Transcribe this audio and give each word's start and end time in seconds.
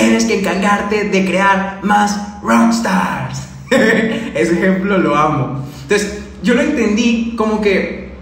tienes 0.00 0.26
que 0.26 0.40
encargarte 0.40 1.04
de 1.04 1.24
crear 1.24 1.80
más 1.82 2.18
rockstars. 2.42 3.38
Ese 3.70 4.52
ejemplo 4.52 4.98
lo 4.98 5.16
amo. 5.16 5.64
Entonces, 5.82 6.18
yo 6.42 6.54
lo 6.54 6.60
entendí 6.60 7.34
como 7.36 7.60
que 7.60 8.12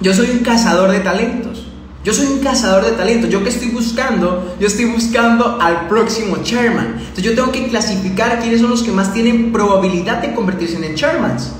yo 0.00 0.14
soy 0.14 0.30
un 0.30 0.38
cazador 0.38 0.90
de 0.92 1.00
talentos. 1.00 1.66
Yo 2.04 2.12
soy 2.12 2.26
un 2.26 2.38
cazador 2.38 2.84
de 2.84 2.92
talentos. 2.92 3.28
Yo 3.28 3.42
que 3.42 3.48
estoy 3.48 3.68
buscando, 3.68 4.56
yo 4.60 4.68
estoy 4.68 4.84
buscando 4.84 5.58
al 5.60 5.88
próximo 5.88 6.36
chairman. 6.44 6.94
Entonces 6.98 7.24
yo 7.24 7.34
tengo 7.34 7.50
que 7.50 7.66
clasificar 7.66 8.38
quiénes 8.38 8.60
son 8.60 8.70
los 8.70 8.84
que 8.84 8.92
más 8.92 9.12
tienen 9.12 9.50
probabilidad 9.50 10.22
de 10.22 10.32
convertirse 10.32 10.76
en 10.76 10.94
chairmans. 10.94 11.52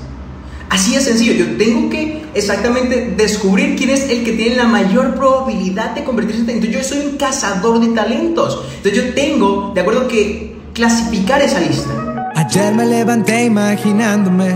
Así 0.69 0.95
de 0.95 1.01
sencillo, 1.01 1.33
yo 1.33 1.57
tengo 1.57 1.89
que 1.89 2.23
exactamente 2.33 3.13
descubrir 3.15 3.75
quién 3.77 3.89
es 3.89 4.09
el 4.09 4.23
que 4.23 4.33
tiene 4.33 4.55
la 4.55 4.65
mayor 4.65 5.15
probabilidad 5.15 5.95
de 5.95 6.03
convertirse 6.03 6.41
en 6.41 6.47
talento. 6.47 6.67
Yo 6.67 6.83
soy 6.83 6.99
un 7.05 7.17
cazador 7.17 7.79
de 7.79 7.95
talentos. 7.95 8.63
Entonces 8.77 9.05
yo 9.05 9.13
tengo, 9.13 9.71
de 9.73 9.81
acuerdo, 9.81 10.07
que 10.07 10.55
clasificar 10.73 11.41
esa 11.41 11.59
lista. 11.59 12.31
Ayer 12.35 12.73
me 12.75 12.85
levanté 12.85 13.45
imaginándome, 13.45 14.53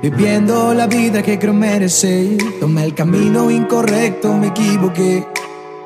viviendo 0.00 0.72
la 0.72 0.86
vida 0.86 1.22
que 1.22 1.38
creo 1.38 1.52
merecer. 1.52 2.38
Tomé 2.60 2.84
el 2.84 2.94
camino 2.94 3.50
incorrecto, 3.50 4.32
me 4.34 4.48
equivoqué. 4.48 5.33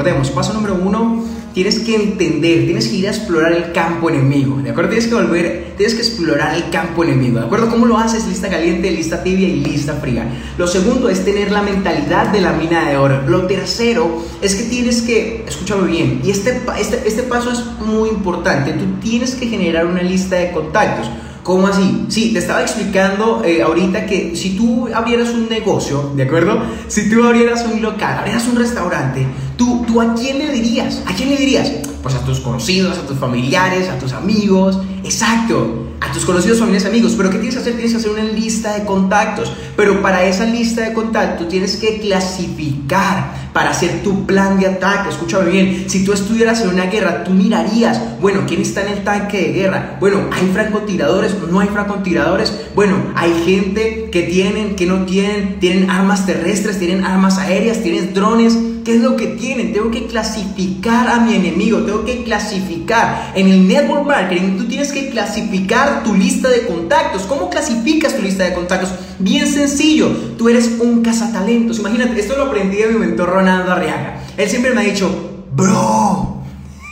Recordemos, 0.00 0.30
paso 0.30 0.54
número 0.54 0.76
uno, 0.82 1.22
tienes 1.52 1.80
que 1.80 1.94
entender, 1.94 2.64
tienes 2.64 2.88
que 2.88 2.96
ir 2.96 3.06
a 3.06 3.10
explorar 3.10 3.52
el 3.52 3.70
campo 3.72 4.08
enemigo, 4.08 4.56
¿de 4.56 4.70
acuerdo? 4.70 4.88
Tienes 4.88 5.08
que 5.08 5.14
volver, 5.14 5.74
tienes 5.76 5.94
que 5.94 6.00
explorar 6.00 6.54
el 6.54 6.70
campo 6.70 7.04
enemigo, 7.04 7.38
¿de 7.38 7.44
acuerdo? 7.44 7.68
¿Cómo 7.68 7.84
lo 7.84 7.98
haces? 7.98 8.26
Lista 8.26 8.48
caliente, 8.48 8.90
lista 8.90 9.22
tibia 9.22 9.46
y 9.46 9.60
lista 9.60 9.92
fría. 9.92 10.26
Lo 10.56 10.66
segundo 10.66 11.10
es 11.10 11.22
tener 11.22 11.52
la 11.52 11.60
mentalidad 11.60 12.28
de 12.28 12.40
la 12.40 12.54
mina 12.54 12.88
de 12.88 12.96
oro. 12.96 13.28
Lo 13.28 13.46
tercero 13.46 14.24
es 14.40 14.54
que 14.54 14.62
tienes 14.70 15.02
que, 15.02 15.44
escúchame 15.46 15.86
bien, 15.86 16.22
y 16.24 16.30
este, 16.30 16.62
este, 16.78 17.06
este 17.06 17.24
paso 17.24 17.50
es 17.52 17.62
muy 17.86 18.08
importante, 18.08 18.72
tú 18.72 18.86
tienes 19.02 19.34
que 19.34 19.48
generar 19.48 19.84
una 19.84 20.00
lista 20.00 20.36
de 20.36 20.50
contactos. 20.52 21.10
¿Cómo 21.42 21.68
así? 21.68 22.04
Sí, 22.08 22.32
te 22.32 22.38
estaba 22.38 22.60
explicando 22.60 23.42
eh, 23.44 23.62
ahorita 23.62 24.06
que 24.06 24.36
si 24.36 24.56
tú 24.56 24.88
abrieras 24.94 25.30
un 25.30 25.48
negocio, 25.48 26.12
¿de 26.14 26.24
acuerdo? 26.24 26.62
Si 26.88 27.08
tú 27.08 27.24
abrieras 27.24 27.64
un 27.64 27.80
local, 27.80 28.18
abrieras 28.18 28.46
un 28.46 28.56
restaurante, 28.56 29.26
¿tú, 29.56 29.84
¿tú 29.86 30.02
a 30.02 30.14
quién 30.14 30.38
le 30.38 30.52
dirías? 30.52 31.02
¿A 31.06 31.14
quién 31.14 31.30
le 31.30 31.36
dirías? 31.36 31.70
Pues 32.02 32.14
a 32.14 32.24
tus 32.24 32.40
conocidos, 32.40 32.98
a 32.98 33.06
tus 33.06 33.18
familiares, 33.18 33.88
a 33.88 33.98
tus 33.98 34.12
amigos. 34.12 34.78
Exacto, 35.02 35.88
a 36.00 36.12
tus 36.12 36.24
conocidos, 36.24 36.58
familiares, 36.58 36.86
amigos. 36.86 37.14
Pero 37.16 37.30
¿qué 37.30 37.38
tienes 37.38 37.54
que 37.54 37.60
hacer? 37.60 37.72
Tienes 37.74 37.92
que 37.92 37.98
hacer 37.98 38.10
una 38.10 38.24
lista 38.24 38.78
de 38.78 38.84
contactos. 38.84 39.52
Pero 39.76 40.02
para 40.02 40.24
esa 40.24 40.44
lista 40.44 40.82
de 40.82 40.92
contactos 40.92 41.48
tienes 41.48 41.76
que 41.76 42.00
clasificar 42.00 43.49
para 43.52 43.70
hacer 43.70 44.02
tu 44.02 44.26
plan 44.26 44.58
de 44.58 44.66
ataque. 44.66 45.08
Escúchame 45.10 45.50
bien, 45.50 45.84
si 45.88 46.04
tú 46.04 46.12
estuvieras 46.12 46.60
en 46.62 46.70
una 46.70 46.86
guerra, 46.86 47.24
tú 47.24 47.32
mirarías, 47.32 48.00
bueno, 48.20 48.42
¿quién 48.46 48.62
está 48.62 48.82
en 48.86 48.92
el 48.92 49.04
tanque 49.04 49.38
de 49.38 49.52
guerra? 49.52 49.96
Bueno, 50.00 50.20
¿hay 50.32 50.48
francotiradores? 50.52 51.34
¿No 51.50 51.60
hay 51.60 51.68
francotiradores? 51.68 52.52
Bueno, 52.74 52.96
hay 53.14 53.32
gente 53.44 54.08
que 54.12 54.22
tienen, 54.22 54.76
que 54.76 54.86
no 54.86 55.04
tienen, 55.04 55.58
tienen 55.60 55.90
armas 55.90 56.26
terrestres, 56.26 56.78
tienen 56.78 57.04
armas 57.04 57.38
aéreas, 57.38 57.82
tienen 57.82 58.14
drones. 58.14 58.56
¿Qué 58.84 58.96
es 58.96 59.02
lo 59.02 59.14
que 59.14 59.26
tienen? 59.26 59.74
Tengo 59.74 59.90
que 59.90 60.06
clasificar 60.06 61.08
a 61.08 61.20
mi 61.20 61.34
enemigo, 61.34 61.80
tengo 61.80 62.04
que 62.04 62.24
clasificar. 62.24 63.32
En 63.34 63.48
el 63.48 63.68
network 63.68 64.06
marketing 64.06 64.56
tú 64.56 64.64
tienes 64.66 64.90
que 64.90 65.10
clasificar 65.10 66.02
tu 66.02 66.14
lista 66.14 66.48
de 66.48 66.66
contactos. 66.66 67.22
¿Cómo 67.22 67.50
clasificas 67.50 68.16
tu 68.16 68.22
lista 68.22 68.44
de 68.44 68.54
contactos? 68.54 68.90
Bien 69.18 69.46
sencillo, 69.46 70.08
tú 70.38 70.48
eres 70.48 70.78
un 70.80 71.02
cazatalentos. 71.02 71.78
Imagínate, 71.78 72.18
esto 72.18 72.36
lo 72.38 72.44
aprendí 72.44 72.78
de 72.78 72.86
mi 72.86 72.98
mentor 72.98 73.28
Ronaldo 73.40 73.72
Arriaga. 73.72 74.20
Él 74.36 74.48
siempre 74.48 74.74
me 74.74 74.82
ha 74.82 74.84
dicho, 74.84 75.46
bro, 75.52 76.42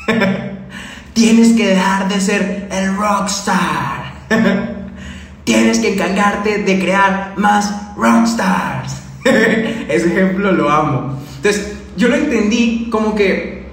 tienes 1.12 1.52
que 1.52 1.68
dejar 1.68 2.08
de 2.08 2.20
ser 2.20 2.68
el 2.72 2.96
rockstar. 2.96 4.14
tienes 5.44 5.78
que 5.78 5.92
encargarte 5.92 6.62
de 6.62 6.78
crear 6.78 7.34
más 7.36 7.70
rockstars. 7.96 8.94
Ese 9.24 10.06
ejemplo 10.06 10.52
lo 10.52 10.70
amo. 10.70 11.20
Entonces, 11.36 11.74
yo 11.98 12.08
lo 12.08 12.16
entendí 12.16 12.88
como 12.90 13.14
que 13.14 13.68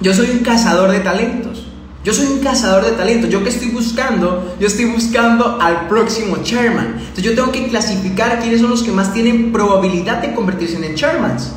yo 0.00 0.14
soy 0.14 0.30
un 0.30 0.38
cazador 0.38 0.90
de 0.90 1.00
talentos. 1.00 1.66
Yo 2.04 2.14
soy 2.14 2.26
un 2.26 2.40
cazador 2.40 2.86
de 2.86 2.92
talentos. 2.92 3.28
Yo 3.28 3.42
que 3.42 3.50
estoy 3.50 3.68
buscando, 3.68 4.56
yo 4.58 4.66
estoy 4.66 4.86
buscando 4.86 5.58
al 5.60 5.88
próximo 5.88 6.38
chairman. 6.42 6.94
Entonces 6.98 7.24
yo 7.24 7.34
tengo 7.34 7.52
que 7.52 7.68
clasificar 7.68 8.40
quiénes 8.40 8.62
son 8.62 8.70
los 8.70 8.82
que 8.82 8.92
más 8.92 9.12
tienen 9.12 9.52
probabilidad 9.52 10.22
de 10.22 10.32
convertirse 10.34 10.76
en 10.84 10.94
chairmans. 10.94 11.52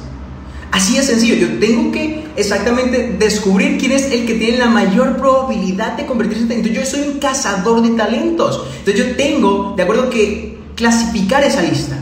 Así 0.72 0.95
de 0.95 1.03
sencillo, 1.03 1.35
yo 1.35 1.59
tengo 1.59 1.91
que 1.91 2.25
exactamente 2.35 3.16
descubrir 3.17 3.78
quién 3.78 3.94
es 3.94 4.11
el 4.11 4.25
que 4.25 4.35
tiene 4.35 4.57
la 4.57 4.67
mayor 4.67 5.17
probabilidad 5.17 5.94
de 5.97 6.05
convertirse 6.05 6.44
en 6.44 6.50
talento. 6.50 6.69
Yo 6.69 6.85
soy 6.85 7.01
un 7.07 7.19
cazador 7.19 7.81
de 7.81 7.89
talentos. 7.91 8.66
Entonces 8.79 9.07
yo 9.07 9.16
tengo, 9.16 9.73
de 9.75 9.83
acuerdo, 9.83 10.09
que 10.09 10.59
clasificar 10.75 11.44
esa 11.44 11.61
lista. 11.61 11.97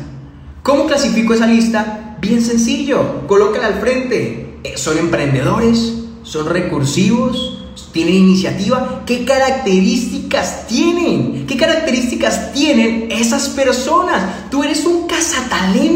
¿Cómo 0.63 0.87
clasifico 0.87 1.33
esa 1.33 1.47
lista? 1.47 2.17
Bien 2.19 2.41
sencillo, 2.41 3.27
colócala 3.27 3.67
al 3.67 3.79
frente. 3.79 4.57
Eh, 4.63 4.73
son 4.77 4.97
emprendedores, 4.97 5.93
son 6.23 6.47
recursivos, 6.47 7.65
tienen 7.95 8.15
iniciativa. 8.15 9.03
¿Qué 9.05 9.23
características 9.23 10.67
tienen? 10.67 11.45
¿Qué 11.47 11.55
características 11.55 12.51
tienen 12.51 13.07
esas 13.09 13.47
personas? 13.49 14.49
Tú 14.51 14.63
eres 14.63 14.85
un 14.85 15.07
cazatalentos. 15.07 15.94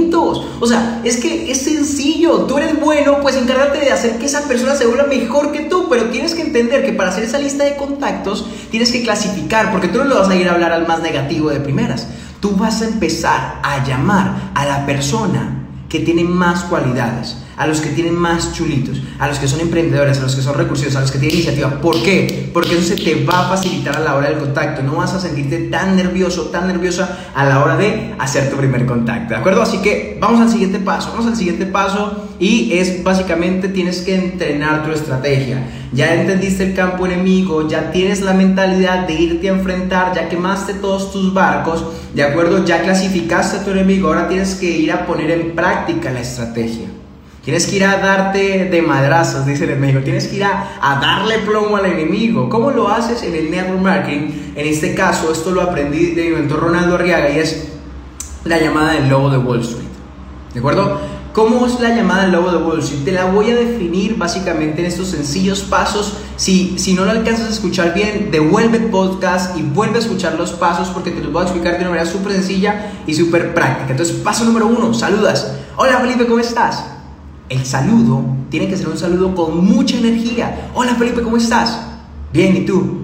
O 0.60 0.68
sea, 0.68 1.02
es 1.04 1.18
que 1.18 1.52
es 1.52 1.62
sencillo. 1.62 2.42
Tú 2.42 2.58
eres 2.58 2.80
bueno, 2.80 3.20
pues 3.22 3.36
encárgate 3.36 3.80
de 3.80 3.92
hacer 3.92 4.18
que 4.18 4.26
esa 4.26 4.48
persona 4.48 4.76
se 4.76 4.86
vuelva 4.86 5.06
mejor 5.06 5.52
que 5.52 5.62
tú. 5.62 5.88
Pero 5.90 6.10
tienes 6.10 6.34
que 6.34 6.42
entender 6.42 6.86
que 6.86 6.94
para 6.94 7.10
hacer 7.10 7.24
esa 7.24 7.40
lista 7.40 7.64
de 7.64 7.76
contactos 7.76 8.46
tienes 8.72 8.92
que 8.92 9.04
clasificar, 9.04 9.72
porque 9.72 9.88
tú 9.88 10.00
no 10.00 10.06
le 10.06 10.16
vas 10.16 10.30
a 10.30 10.36
ir 10.36 10.48
a 10.48 10.54
hablar 10.54 10.72
al 10.72 10.88
más 10.88 11.02
negativo 11.02 11.50
de 11.50 11.60
primeras. 11.60 12.08
Tú 12.40 12.52
vas 12.56 12.82
a 12.82 12.86
empezar 12.86 13.60
a 13.64 13.86
llamar 13.86 14.52
a 14.56 14.66
la 14.66 14.86
persona 14.86 15.66
que 15.90 16.00
tienen 16.00 16.32
más 16.32 16.64
cualidades, 16.66 17.38
a 17.60 17.68
los 17.68 17.82
que 17.82 17.90
tienen 17.90 18.16
más 18.16 18.54
chulitos, 18.54 19.02
a 19.20 19.28
los 19.28 19.38
que 19.38 19.46
son 19.46 19.60
emprendedores, 19.60 20.18
a 20.18 20.22
los 20.22 20.34
que 20.34 20.42
son 20.42 20.56
recursivos, 20.56 20.96
a 20.96 21.02
los 21.02 21.12
que 21.12 21.20
tienen 21.20 21.36
iniciativa. 21.36 21.82
¿Por 21.82 22.02
qué? 22.02 22.50
Porque 22.54 22.76
eso 22.78 22.96
se 22.96 22.96
te 22.96 23.26
va 23.26 23.48
a 23.48 23.50
facilitar 23.50 23.98
a 23.98 24.00
la 24.00 24.16
hora 24.16 24.30
del 24.30 24.40
contacto. 24.40 24.82
No 24.82 24.96
vas 24.96 25.14
a 25.14 25.20
sentirte 25.20 25.68
tan 25.68 25.98
nervioso, 25.98 26.44
tan 26.44 26.68
nerviosa 26.68 27.20
a 27.36 27.44
la 27.44 27.62
hora 27.62 27.76
de 27.76 28.16
hacer 28.18 28.50
tu 28.50 28.56
primer 28.56 28.86
contacto. 28.86 29.34
¿De 29.34 29.42
acuerdo? 29.42 29.62
Así 29.62 29.80
que 29.80 30.18
vamos 30.22 30.40
al 30.40 30.50
siguiente 30.50 30.80
paso. 30.80 31.10
Vamos 31.12 31.28
al 31.28 31.36
siguiente 31.36 31.66
paso 31.66 32.30
y 32.40 32.78
es 32.78 33.04
básicamente 33.04 33.68
tienes 33.68 34.04
que 34.04 34.16
entrenar 34.16 34.86
tu 34.86 34.92
estrategia. 34.94 35.62
Ya 35.92 36.14
entendiste 36.14 36.64
el 36.64 36.74
campo 36.74 37.08
enemigo, 37.08 37.68
ya 37.68 37.92
tienes 37.92 38.22
la 38.22 38.32
mentalidad 38.32 39.06
de 39.06 39.16
irte 39.16 39.50
a 39.50 39.54
enfrentar, 39.54 40.16
ya 40.16 40.30
quemaste 40.30 40.76
todos 40.76 41.12
tus 41.12 41.34
barcos, 41.34 41.84
¿de 42.14 42.24
acuerdo? 42.24 42.64
Ya 42.64 42.84
clasificaste 42.84 43.58
a 43.58 43.66
tu 43.66 43.72
enemigo, 43.72 44.08
ahora 44.08 44.30
tienes 44.30 44.56
que 44.56 44.70
ir 44.70 44.94
a 44.94 45.06
poner 45.06 45.32
en 45.32 45.56
práctica 45.56 46.10
la 46.10 46.22
estrategia. 46.22 46.88
Tienes 47.50 47.66
que 47.66 47.78
ir 47.78 47.84
a 47.84 47.98
darte 47.98 48.66
de 48.66 48.82
madrazos, 48.84 49.44
dice 49.44 49.64
el 49.64 49.80
México. 49.80 50.02
Tienes 50.04 50.28
que 50.28 50.36
ir 50.36 50.44
a, 50.44 51.00
darle 51.02 51.40
plomo 51.40 51.78
al 51.78 51.88
enemigo. 51.88 52.48
¿Cómo 52.48 52.70
lo 52.70 52.90
haces 52.90 53.24
en 53.24 53.34
el 53.34 53.50
network 53.50 53.82
marketing? 53.82 54.54
En 54.56 54.68
este 54.68 54.94
caso, 54.94 55.32
esto 55.32 55.50
lo 55.50 55.64
aprendí 55.64 56.12
de 56.12 56.26
mi 56.26 56.36
mentor 56.36 56.60
Ronaldo 56.60 56.94
Arriaga 56.94 57.28
y 57.32 57.40
es 57.40 57.70
la 58.44 58.60
llamada 58.60 58.92
del 58.92 59.10
lobo 59.10 59.32
de 59.32 59.40
Wall 59.40 59.62
Street. 59.62 59.88
¿De 60.54 60.60
acuerdo? 60.60 61.00
¿Cómo 61.34 61.66
es 61.66 61.80
la 61.80 61.96
llamada 61.96 62.22
del 62.22 62.34
lobo 62.34 62.52
de 62.52 62.58
Wall 62.58 62.82
Street? 62.82 63.04
Te 63.04 63.14
la 63.14 63.26
voy 63.26 63.50
a 63.50 63.56
definir 63.56 64.16
básicamente 64.16 64.82
en 64.82 64.86
estos 64.86 65.08
sencillos 65.08 65.62
pasos. 65.62 66.18
Si, 66.36 66.78
si 66.78 66.94
no 66.94 67.04
lo 67.04 67.10
alcanzas 67.10 67.48
a 67.48 67.54
escuchar 67.54 67.96
bien, 67.96 68.30
devuelve 68.30 68.78
el 68.78 68.92
podcast 68.92 69.58
y 69.58 69.64
vuelve 69.64 69.96
a 69.96 70.02
escuchar 70.02 70.36
los 70.36 70.52
pasos 70.52 70.90
porque 70.90 71.10
te 71.10 71.22
los 71.22 71.34
voy 71.34 71.42
a 71.42 71.46
explicar 71.46 71.74
de 71.74 71.80
una 71.80 71.90
manera 71.90 72.08
súper 72.08 72.32
sencilla 72.34 72.92
y 73.08 73.16
súper 73.16 73.56
práctica. 73.56 73.90
Entonces, 73.90 74.18
paso 74.18 74.46
número 74.46 74.68
uno, 74.68 74.94
saludas. 74.94 75.52
Hola 75.78 75.98
Felipe, 75.98 76.28
¿cómo 76.28 76.42
estás? 76.42 76.99
El 77.50 77.66
saludo 77.66 78.24
tiene 78.50 78.68
que 78.68 78.78
ser 78.78 78.88
un 78.88 78.98
saludo 78.98 79.34
con 79.34 79.66
mucha 79.66 79.98
energía. 79.98 80.70
Hola 80.76 80.94
Felipe, 80.96 81.22
¿cómo 81.22 81.38
estás? 81.38 81.80
Bien, 82.32 82.56
¿y 82.56 82.62
tú? 82.62 83.00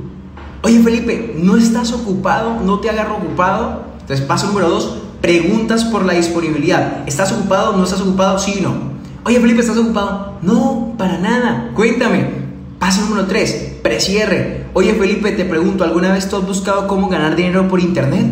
Oye 0.62 0.84
Felipe, 0.84 1.36
¿no 1.42 1.58
estás 1.58 1.92
ocupado? 1.92 2.60
¿No 2.64 2.80
te 2.80 2.90
agarro 2.90 3.18
ocupado? 3.18 3.86
Entonces, 4.02 4.24
paso 4.24 4.48
número 4.48 4.70
dos, 4.70 4.98
preguntas 5.20 5.84
por 5.86 6.06
la 6.06 6.14
disponibilidad. 6.14 7.08
¿Estás 7.08 7.32
ocupado? 7.32 7.76
¿No 7.76 7.84
estás 7.84 8.02
ocupado? 8.02 8.38
Sí 8.38 8.60
no. 8.62 8.76
Oye 9.24 9.40
Felipe, 9.40 9.62
¿estás 9.62 9.78
ocupado? 9.78 10.34
No, 10.44 10.94
para 10.96 11.18
nada. 11.18 11.72
Cuéntame. 11.74 12.46
Paso 12.78 13.02
número 13.02 13.26
3, 13.26 13.78
precierre. 13.82 14.68
Oye 14.74 14.94
Felipe, 14.94 15.32
te 15.32 15.46
pregunto, 15.46 15.84
¿alguna 15.84 16.14
vez 16.14 16.30
tú 16.30 16.36
has 16.36 16.46
buscado 16.46 16.88
cómo 16.88 17.10
ganar 17.10 17.36
dinero 17.36 17.68
por 17.68 17.80
internet? 17.80 18.28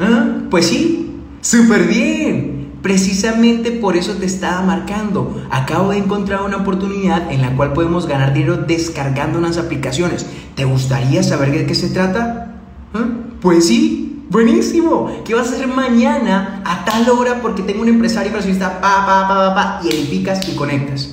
¿Ah? 0.00 0.26
Pues 0.50 0.66
sí, 0.66 1.20
súper 1.40 1.86
bien. 1.86 2.59
Precisamente 2.82 3.72
por 3.72 3.96
eso 3.96 4.14
te 4.14 4.26
estaba 4.26 4.62
marcando. 4.62 5.46
Acabo 5.50 5.90
de 5.90 5.98
encontrar 5.98 6.42
una 6.42 6.58
oportunidad 6.58 7.30
en 7.30 7.42
la 7.42 7.54
cual 7.56 7.72
podemos 7.72 8.06
ganar 8.06 8.32
dinero 8.32 8.56
descargando 8.56 9.38
unas 9.38 9.58
aplicaciones. 9.58 10.26
¿Te 10.54 10.64
gustaría 10.64 11.22
saber 11.22 11.52
de 11.52 11.66
qué 11.66 11.74
se 11.74 11.90
trata? 11.90 12.60
¿Ah? 12.94 13.06
Pues 13.40 13.66
sí, 13.66 14.24
buenísimo. 14.30 15.10
¿Qué 15.24 15.34
vas 15.34 15.50
a 15.50 15.54
hacer 15.54 15.68
mañana 15.68 16.62
a 16.64 16.84
tal 16.84 17.08
hora? 17.10 17.42
Porque 17.42 17.62
tengo 17.62 17.82
un 17.82 17.88
empresario 17.88 18.28
inversionista, 18.28 18.80
pa, 18.80 19.04
pa, 19.04 19.28
pa, 19.28 19.36
pa, 19.36 19.54
pa, 19.54 19.80
y 19.84 19.88
edificas 19.88 20.48
y 20.48 20.54
conectas. 20.54 21.10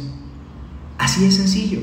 Así 0.97 1.25
de 1.25 1.31
sencillo. 1.31 1.79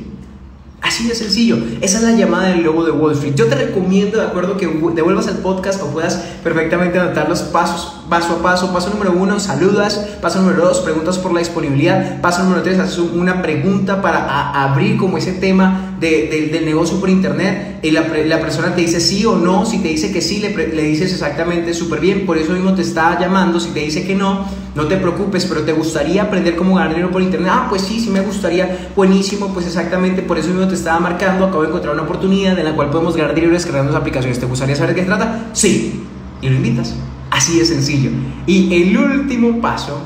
Así 0.81 1.08
de 1.08 1.14
sencillo. 1.14 1.56
Esa 1.81 1.98
es 1.98 2.04
la 2.04 2.12
llamada 2.12 2.48
del 2.48 2.62
lobo 2.62 2.84
de 2.84 2.92
Wall 2.92 3.12
Street. 3.14 3.34
Yo 3.34 3.46
te 3.46 3.54
recomiendo, 3.54 4.19
de 4.19 4.26
acuerdo, 4.26 4.58
que 4.58 4.66
devuelvas 4.66 5.26
el 5.28 5.36
podcast 5.36 5.82
o 5.82 5.86
puedas 5.86 6.16
perfectamente 6.42 6.98
anotar 6.98 7.26
los 7.26 7.40
pasos, 7.40 7.94
paso 8.09 8.35
a 8.35 8.43
paso. 8.43 8.73
Paso 8.73 8.91
número 8.91 9.12
uno, 9.12 9.41
saludas. 9.41 9.99
Paso 10.21 10.41
número 10.41 10.67
dos, 10.67 10.81
preguntas 10.81 11.19
por 11.19 11.33
la 11.33 11.41
disponibilidad. 11.41 12.21
Paso 12.21 12.43
número 12.43 12.62
tres, 12.62 12.79
haces 12.79 12.99
una 12.99 13.43
pregunta 13.43 14.03
para 14.03 14.51
abrir 14.65 14.97
como 14.97 15.19
ese 15.19 15.33
tema 15.33 15.97
de, 16.01 16.51
del 16.53 16.65
negocio 16.65 17.01
por 17.01 17.11
internet. 17.11 17.81
Y 17.83 17.91
la, 17.91 18.06
la, 18.27 18.41
persona 18.41 18.75
te 18.75 18.83
dice 18.83 19.01
sí 19.01 19.25
o 19.27 19.37
no. 19.37 19.67
Si 19.67 19.79
te 19.79 19.89
dice 19.89 20.12
que 20.12 20.21
sí, 20.21 20.41
le, 20.41 20.55
le 20.55 20.83
dices 20.83 21.12
exactamente 21.12 21.75
súper 21.75 22.01
bien. 22.01 22.27
Por 22.27 22.39
eso 22.39 22.53
mismo 22.53 22.75
te 22.75 22.83
está 22.83 23.19
llamando. 23.19 23.61
Si 23.61 23.71
te 23.71 23.81
dice 23.81 24.06
que 24.06 24.15
no, 24.15 24.47
no 24.75 24.87
te 24.87 24.97
preocupes, 24.97 25.45
pero 25.47 25.62
te 25.62 25.73
gustaría 25.73 26.23
aprender 26.23 26.56
cómo 26.56 26.77
ganar 26.77 26.91
dinero 26.91 27.11
por 27.11 27.23
internet. 27.23 27.51
Ah, 27.53 27.67
pues 27.69 27.83
sí, 27.83 28.01
sí 28.01 28.11
me 28.11 28.21
gustaría. 28.21 28.91
Buenísimo, 28.97 29.53
pues 29.53 29.67
exactamente 29.67 30.23
por 30.23 30.39
eso 30.39 30.49
mismo 30.49 30.69
te 30.69 30.75
estaba 30.75 31.01
marcando. 31.01 31.47
Acabo 31.47 31.62
de 31.62 31.69
encontrar 31.69 31.95
una 31.95 32.03
oportunidad 32.03 32.59
en 32.59 32.65
la 32.65 32.75
cual 32.75 32.91
podemos 32.91 33.17
ganar 33.17 33.35
dinero 33.35 33.53
descargando 33.53 33.93
las 33.93 34.01
aplicaciones. 34.01 34.39
¿Te 34.39 34.47
gustaría 34.47 34.77
saber 34.77 34.95
de 34.95 35.01
qué 35.01 35.06
trata? 35.06 35.51
Sí. 35.53 36.05
Y 36.43 36.49
lo 36.49 36.56
invitas. 36.56 36.95
Así 37.34 37.58
de 37.58 37.64
sencillo. 37.64 38.10
Y 38.46 38.72
el 38.72 38.96
último 38.96 39.60
paso, 39.60 39.98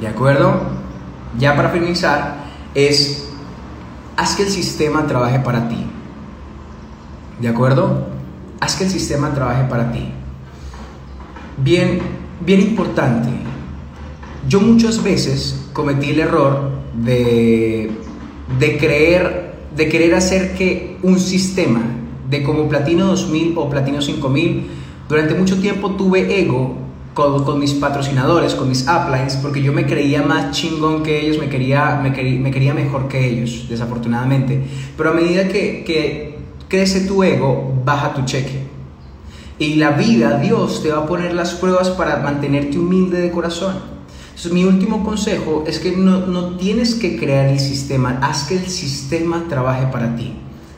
¿de 0.00 0.08
acuerdo? 0.08 0.60
Ya 1.38 1.54
para 1.54 1.68
finalizar, 1.68 2.46
es 2.74 3.28
haz 4.16 4.34
que 4.34 4.42
el 4.42 4.48
sistema 4.48 5.06
trabaje 5.06 5.38
para 5.38 5.68
ti. 5.68 5.86
¿De 7.40 7.46
acuerdo? 7.46 8.08
Haz 8.58 8.74
que 8.74 8.84
el 8.84 8.90
sistema 8.90 9.34
trabaje 9.34 9.68
para 9.70 9.92
ti. 9.92 10.08
Bien, 11.58 12.00
bien 12.40 12.60
importante. 12.60 13.28
Yo 14.48 14.60
muchas 14.60 15.00
veces 15.04 15.68
cometí 15.72 16.10
el 16.10 16.18
error 16.18 16.72
de, 17.04 17.92
de 18.58 18.78
creer, 18.78 19.54
de 19.76 19.88
querer 19.88 20.16
hacer 20.16 20.56
que 20.56 20.98
un 21.04 21.20
sistema 21.20 21.82
de 22.28 22.42
como 22.42 22.68
Platino 22.68 23.06
2000 23.06 23.52
o 23.56 23.70
Platino 23.70 24.02
5000, 24.02 24.85
durante 25.08 25.34
mucho 25.34 25.60
tiempo 25.60 25.92
tuve 25.92 26.40
ego 26.40 26.86
con, 27.14 27.58
mis 27.58 27.72
patrocinadores, 27.72 28.54
con 28.54 28.68
mis 28.68 28.82
uplines, 28.82 29.36
porque 29.36 29.62
yo 29.62 29.72
me 29.72 29.86
creía 29.86 30.22
más 30.22 30.50
chingón 30.50 31.02
que 31.02 31.20
ellos, 31.20 31.38
me 31.38 31.48
quería, 31.48 31.98
me 32.02 32.12
quería, 32.12 32.38
me 32.38 32.50
quería 32.50 32.74
mejor 32.74 33.08
que 33.08 33.26
ellos, 33.26 33.66
desafortunadamente. 33.70 34.62
Pero 34.96 35.10
a 35.10 35.12
medida 35.14 35.48
que, 35.48 35.82
que 35.84 36.38
crece 36.68 37.06
tu 37.06 37.22
ego, 37.22 37.72
baja 37.84 38.12
tu 38.12 38.22
cheque. 38.26 38.66
Y 39.58 39.76
la 39.76 39.92
vida, 39.92 40.38
Dios 40.38 40.82
te 40.82 40.90
va 40.90 40.98
a 40.98 41.06
poner 41.06 41.32
las 41.32 41.54
pruebas 41.54 41.88
para 41.88 42.18
mantenerte 42.18 42.78
humilde 42.78 43.18
de 43.18 43.30
corazón. 43.30 43.76
Entonces, 44.28 44.52
mi 44.52 44.64
último 44.64 45.02
consejo 45.02 45.64
es 45.66 45.78
que 45.78 45.96
no, 45.96 46.26
no 46.26 46.58
tienes 46.58 46.96
que 46.96 47.16
crear 47.16 47.46
el 47.46 47.58
sistema, 47.58 48.18
haz 48.20 48.44
que 48.44 48.58
el 48.58 48.66
sistema 48.66 49.46
trabaje 49.48 49.86
para 49.86 50.14
ti. 50.14 50.34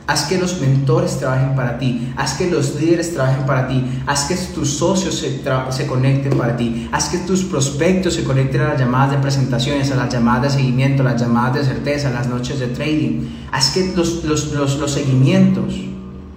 Haz 0.09 0.23
que 0.23 0.39
los 0.39 0.59
mentores 0.59 1.19
trabajen 1.19 1.55
para 1.55 1.77
ti, 1.77 2.11
haz 2.17 2.33
que 2.33 2.49
los 2.49 2.81
líderes 2.81 3.13
trabajen 3.13 3.45
para 3.45 3.67
ti, 3.67 3.85
haz 4.07 4.25
que 4.25 4.35
tus 4.55 4.71
socios 4.71 5.13
se, 5.13 5.39
se, 5.69 5.85
conecten 5.85 6.35
para 6.35 6.57
ti, 6.57 6.89
haz 6.91 7.09
que 7.09 7.19
tus 7.19 7.43
prospectos 7.43 8.15
se 8.15 8.23
conecten 8.23 8.61
a 8.61 8.69
las 8.69 8.79
llamadas 8.79 9.11
de 9.11 9.17
presentaciones, 9.19 9.91
a 9.91 9.95
las 9.97 10.11
llamadas 10.11 10.41
de 10.41 10.61
seguimiento, 10.61 11.03
a 11.03 11.11
las 11.11 11.21
llamadas 11.21 11.53
de 11.53 11.63
certeza, 11.63 12.07
a 12.07 12.11
las 12.11 12.25
noches 12.25 12.59
de 12.59 12.69
trading. 12.69 13.27
Haz 13.51 13.69
que 13.69 13.93
los, 13.95 14.23
los, 14.23 14.51
los, 14.51 14.79
los 14.79 14.91
seguimientos, 14.91 15.75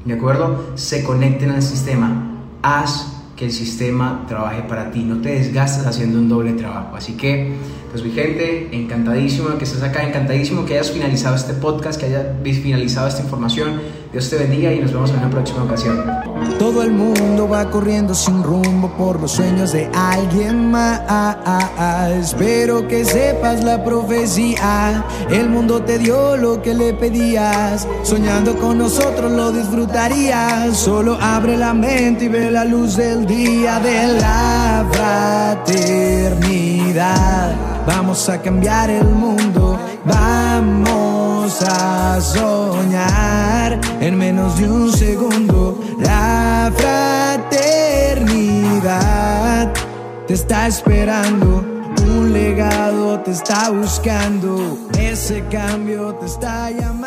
¿de 0.04 0.12
acuerdo?, 0.12 0.72
se 0.74 1.02
conecten 1.02 1.50
al 1.52 1.62
sistema. 1.62 2.30
Haz 2.62 3.21
que 3.42 3.46
el 3.46 3.52
sistema 3.52 4.24
trabaje 4.28 4.62
para 4.62 4.92
ti, 4.92 5.02
no 5.02 5.20
te 5.20 5.30
desgastes 5.30 5.84
haciendo 5.84 6.20
un 6.20 6.28
doble 6.28 6.52
trabajo. 6.52 6.94
Así 6.94 7.14
que, 7.14 7.52
pues 7.90 8.04
mi 8.04 8.12
gente, 8.12 8.68
encantadísimo 8.70 9.58
que 9.58 9.64
estés 9.64 9.82
acá, 9.82 10.04
encantadísimo 10.04 10.64
que 10.64 10.74
hayas 10.74 10.92
finalizado 10.92 11.34
este 11.34 11.54
podcast, 11.54 11.98
que 11.98 12.06
hayas 12.06 12.24
finalizado 12.40 13.08
esta 13.08 13.20
información. 13.20 13.80
Dios 14.12 14.28
te 14.28 14.36
bendiga 14.36 14.70
y 14.70 14.78
nos 14.78 14.92
vemos 14.92 15.10
en 15.10 15.16
una 15.16 15.30
próxima 15.30 15.62
ocasión. 15.62 16.04
Todo 16.58 16.82
el 16.82 16.92
mundo 16.92 17.48
va 17.48 17.70
corriendo 17.70 18.14
sin 18.14 18.42
rumbo 18.42 18.90
por 18.90 19.18
los 19.18 19.32
sueños 19.32 19.72
de 19.72 19.88
alguien 19.94 20.70
más. 20.70 21.00
Espero 22.20 22.86
que 22.86 23.06
sepas 23.06 23.64
la 23.64 23.82
profecía. 23.82 25.02
El 25.30 25.48
mundo 25.48 25.82
te 25.82 25.98
dio 25.98 26.36
lo 26.36 26.60
que 26.60 26.74
le 26.74 26.92
pedías. 26.92 27.88
Soñando 28.02 28.54
con 28.58 28.76
nosotros 28.76 29.32
lo 29.32 29.50
disfrutarías. 29.50 30.76
Solo 30.76 31.16
abre 31.18 31.56
la 31.56 31.72
mente 31.72 32.26
y 32.26 32.28
ve 32.28 32.50
la 32.50 32.66
luz 32.66 32.96
del 32.96 33.24
día 33.24 33.80
de 33.80 34.08
la 34.20 34.86
fraternidad. 35.64 37.56
Vamos 37.86 38.28
a 38.28 38.42
cambiar 38.42 38.90
el 38.90 39.08
mundo. 39.08 39.78
Vamos 41.42 41.62
a 41.62 42.20
soñar 42.20 43.80
en 44.00 44.16
menos 44.16 44.56
de 44.60 44.70
un 44.70 44.92
segundo. 44.92 45.76
La 45.98 46.70
fraternidad 47.50 49.72
te 50.28 50.34
está 50.34 50.68
esperando. 50.68 51.64
Un 52.06 52.32
legado 52.32 53.18
te 53.22 53.32
está 53.32 53.70
buscando. 53.70 54.78
Ese 54.96 55.44
cambio 55.48 56.14
te 56.14 56.26
está 56.26 56.70
llamando. 56.70 57.01